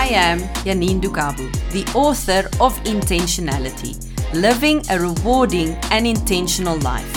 [0.00, 3.92] I am Janine Dukabu, the author of Intentionality
[4.32, 7.12] Living a Rewarding and Intentional Life.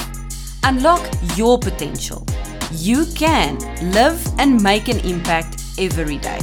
[0.65, 1.01] Unlock
[1.37, 2.27] your potential.
[2.73, 3.57] You can
[3.93, 6.41] live and make an impact every day.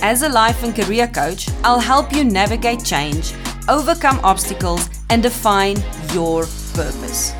[0.00, 3.34] As a life and career coach, I'll help you navigate change,
[3.68, 5.76] overcome obstacles, and define
[6.14, 7.34] your purpose.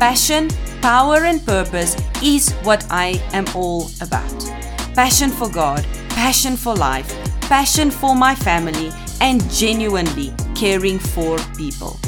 [0.00, 0.50] Passion,
[0.82, 4.38] power, and purpose is what I am all about.
[4.96, 11.98] Passion for God, passion for life, passion for my family, and genuinely caring for people.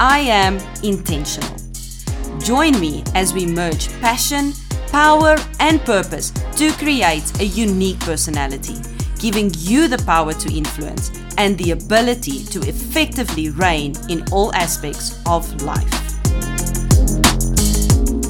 [0.00, 1.56] I am intentional.
[2.38, 4.52] Join me as we merge passion,
[4.88, 8.76] power, and purpose to create a unique personality,
[9.18, 15.20] giving you the power to influence and the ability to effectively reign in all aspects
[15.26, 16.05] of life.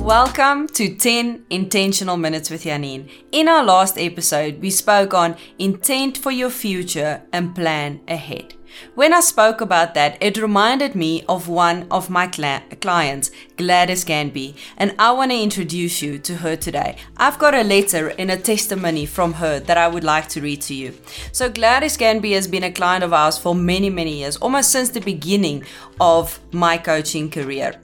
[0.06, 3.10] Welcome to 10 Intentional Minutes with Janine.
[3.32, 8.54] In our last episode, we spoke on intent for your future and plan ahead.
[8.94, 14.04] When I spoke about that, it reminded me of one of my cl- clients, Gladys
[14.04, 16.98] Ganby, and I want to introduce you to her today.
[17.16, 20.62] I've got a letter and a testimony from her that I would like to read
[20.62, 20.94] to you.
[21.32, 24.90] So, Gladys Ganby has been a client of ours for many, many years, almost since
[24.90, 25.64] the beginning
[26.00, 27.74] of my coaching career.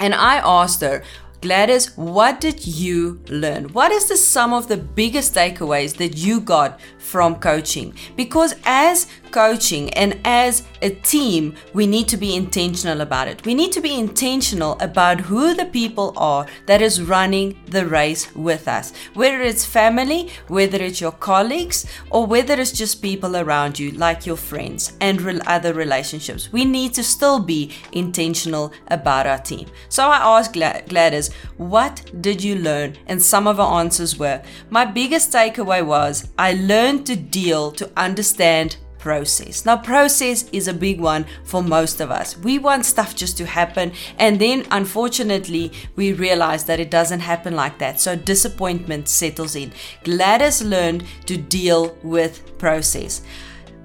[0.00, 1.02] And I asked her,
[1.40, 3.68] Gladys, what did you learn?
[3.68, 7.94] What is the sum of the biggest takeaways that you got from coaching?
[8.16, 13.44] Because as coaching and as a team, we need to be intentional about it.
[13.44, 18.34] We need to be intentional about who the people are that is running the race
[18.34, 18.92] with us.
[19.14, 24.26] Whether it's family, whether it's your colleagues, or whether it's just people around you, like
[24.26, 26.52] your friends and other relationships.
[26.52, 29.68] We need to still be intentional about our team.
[29.88, 32.96] So I asked Gladys, what did you learn?
[33.06, 37.90] And some of our answers were My biggest takeaway was I learned to deal, to
[37.96, 39.64] understand process.
[39.64, 42.36] Now, process is a big one for most of us.
[42.36, 47.54] We want stuff just to happen, and then unfortunately, we realize that it doesn't happen
[47.54, 48.00] like that.
[48.00, 49.72] So, disappointment settles in.
[50.04, 53.22] Gladys learned to deal with process.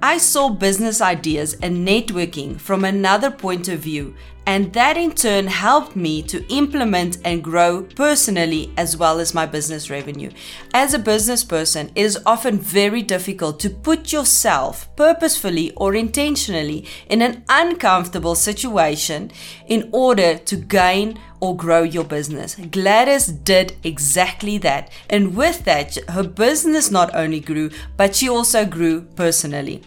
[0.02, 4.14] I saw business ideas and networking from another point of view,
[4.46, 9.46] and that in turn helped me to implement and grow personally as well as my
[9.46, 10.30] business revenue.
[10.72, 16.86] As a business person, it is often very difficult to put yourself purposefully or intentionally
[17.08, 19.30] in an uncomfortable situation
[19.66, 22.54] in order to gain or grow your business.
[22.54, 28.64] Gladys did exactly that, and with that, her business not only grew, but she also
[28.64, 29.82] grew personally.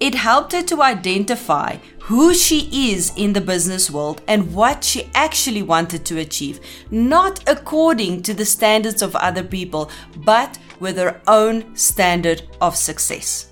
[0.00, 5.08] It helped her to identify who she is in the business world and what she
[5.14, 6.60] actually wanted to achieve,
[6.90, 13.48] not according to the standards of other people, but with her own standard of success.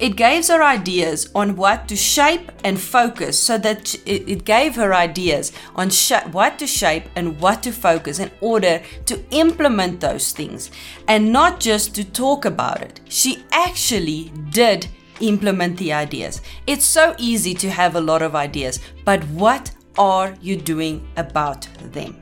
[0.00, 4.94] It gave her ideas on what to shape and focus so that it gave her
[4.94, 10.32] ideas on sh- what to shape and what to focus in order to implement those
[10.32, 10.70] things
[11.06, 13.00] and not just to talk about it.
[13.10, 14.88] She actually did
[15.20, 16.40] implement the ideas.
[16.66, 21.68] It's so easy to have a lot of ideas, but what are you doing about
[21.92, 22.16] them?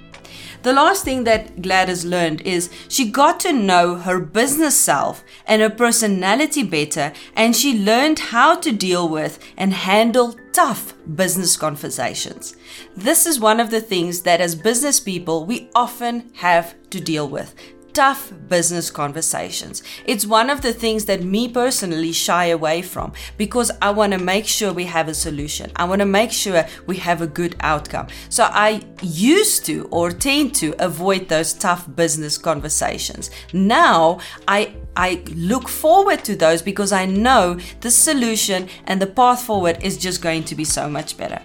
[0.62, 5.62] The last thing that Gladys learned is she got to know her business self and
[5.62, 12.56] her personality better, and she learned how to deal with and handle tough business conversations.
[12.96, 17.28] This is one of the things that as business people we often have to deal
[17.28, 17.54] with
[17.98, 19.82] tough business conversations.
[20.06, 24.20] It's one of the things that me personally shy away from because I want to
[24.20, 25.72] make sure we have a solution.
[25.74, 28.06] I want to make sure we have a good outcome.
[28.28, 33.32] So I used to or tend to avoid those tough business conversations.
[33.52, 39.42] Now I I look forward to those because I know the solution and the path
[39.42, 41.42] forward is just going to be so much better.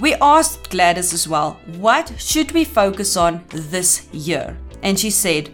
[0.00, 4.56] We asked Gladys as well, what should we focus on this year?
[4.82, 5.50] And she said,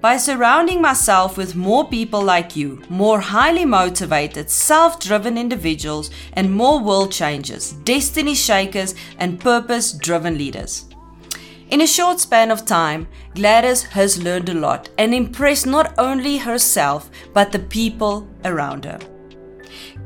[0.00, 6.52] by surrounding myself with more people like you, more highly motivated, self driven individuals, and
[6.52, 10.86] more world changers, destiny shakers, and purpose driven leaders.
[11.70, 16.38] In a short span of time, Gladys has learned a lot and impressed not only
[16.38, 18.98] herself, but the people around her.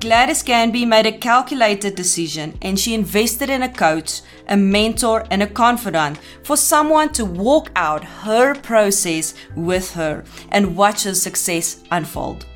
[0.01, 5.43] Gladys Ganby made a calculated decision and she invested in a coach, a mentor, and
[5.43, 11.83] a confidant for someone to walk out her process with her and watch her success
[11.91, 12.47] unfold.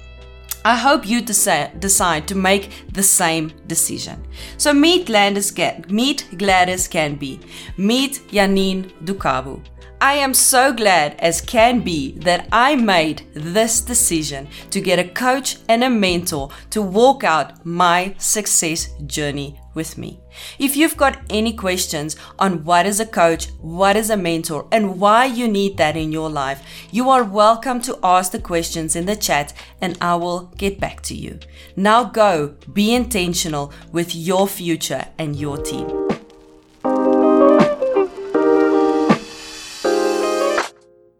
[0.64, 4.22] I hope you decide, to make the same decision.
[4.58, 5.56] So meet Gladys,
[5.88, 7.40] meet Gladys Ganby,
[7.78, 9.62] meet Janine Dukabu.
[10.00, 15.08] I am so glad as can be that I made this decision to get a
[15.08, 20.20] coach and a mentor to walk out my success journey with me.
[20.56, 25.00] If you've got any questions on what is a coach, what is a mentor, and
[25.00, 26.62] why you need that in your life,
[26.92, 31.02] you are welcome to ask the questions in the chat and I will get back
[31.02, 31.40] to you.
[31.74, 36.07] Now go be intentional with your future and your team.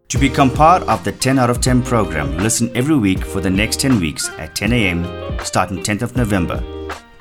[0.09, 3.49] To become part of the 10 out of 10 program, listen every week for the
[3.49, 5.03] next 10 weeks at 10 a.m.
[5.43, 6.63] starting 10th of November.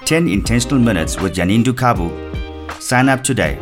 [0.07, 2.09] 10 intentional minutes with Janine Dukabu.
[2.81, 3.59] Sign up today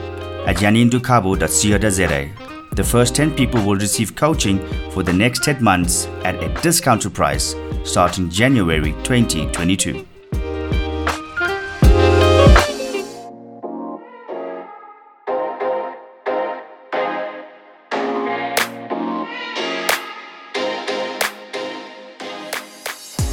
[0.47, 2.77] at janindukabu.co.za.
[2.77, 4.61] The first 10 people will receive coaching
[4.93, 10.07] for the next 10 months at a discounted price starting January 2022.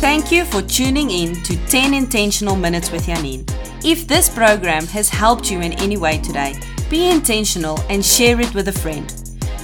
[0.04, 3.50] Thank you for tuning in to 10 Intentional Minutes with Janine.
[3.86, 6.60] If this program has helped you in any way today,
[6.90, 9.08] be intentional and share it with a friend.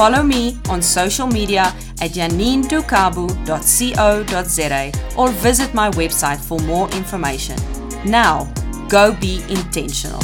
[0.00, 7.58] Follow me on social media at janindukabu.co.za or visit my website for more information.
[8.06, 8.50] Now,
[8.88, 10.22] go be intentional.